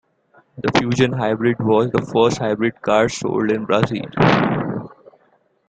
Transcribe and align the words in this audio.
The 0.57 0.71
Fusion 0.79 1.13
Hybrid 1.13 1.59
was 1.59 1.91
the 1.91 1.99
first 1.99 2.09
full 2.11 2.31
hybrid 2.47 2.81
car 2.81 3.07
sold 3.07 3.51
in 3.51 3.65
Brazil. 3.65 4.01